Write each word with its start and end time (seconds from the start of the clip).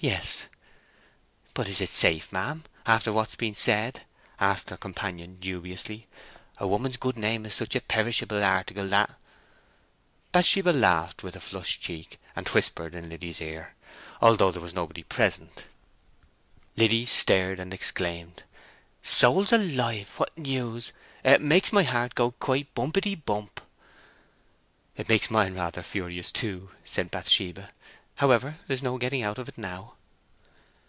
"Yes." 0.00 0.48
"But 1.54 1.66
is 1.66 1.80
it 1.80 1.88
safe, 1.88 2.30
ma'am, 2.30 2.64
after 2.84 3.10
what's 3.10 3.36
been 3.36 3.54
said?" 3.54 4.04
asked 4.38 4.68
her 4.68 4.76
companion, 4.76 5.36
dubiously. 5.40 6.08
"A 6.58 6.66
woman's 6.68 6.98
good 6.98 7.16
name 7.16 7.46
is 7.46 7.54
such 7.54 7.74
a 7.74 7.80
perishable 7.80 8.44
article 8.44 8.86
that—" 8.88 9.18
Bathsheba 10.30 10.74
laughed 10.76 11.22
with 11.22 11.34
a 11.36 11.40
flushed 11.40 11.80
cheek, 11.80 12.20
and 12.36 12.46
whispered 12.48 12.94
in 12.94 13.08
Liddy's 13.08 13.40
ear, 13.40 13.74
although 14.20 14.50
there 14.50 14.60
was 14.60 14.74
nobody 14.74 15.02
present. 15.02 15.54
Then 15.56 15.64
Liddy 16.84 17.06
stared 17.06 17.58
and 17.58 17.72
exclaimed, 17.72 18.42
"Souls 19.00 19.54
alive, 19.54 20.12
what 20.18 20.36
news! 20.36 20.92
It 21.24 21.40
makes 21.40 21.72
my 21.72 21.82
heart 21.84 22.14
go 22.14 22.32
quite 22.32 22.74
bumpity 22.74 23.14
bump!" 23.14 23.62
"It 24.98 25.08
makes 25.08 25.30
mine 25.30 25.54
rather 25.54 25.82
furious, 25.82 26.30
too," 26.30 26.68
said 26.84 27.10
Bathsheba. 27.10 27.70
"However, 28.18 28.58
there's 28.68 28.80
no 28.80 28.96
getting 28.96 29.24
out 29.24 29.38
of 29.38 29.48
it 29.48 29.58
now!" 29.58 29.94